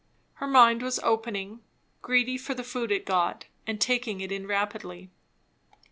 [0.37, 1.61] Her mind was opening,
[2.01, 5.11] greedy for the food it got, and taking it in rapidly.